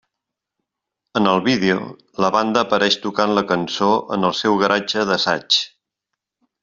[1.19, 1.83] En el vídeo,
[2.25, 5.61] la banda apareix tocant la cançó en el seu garatge d'assaig.